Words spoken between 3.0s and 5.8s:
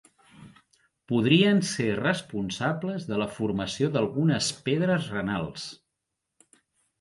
de la formació d'algunes pedres renals.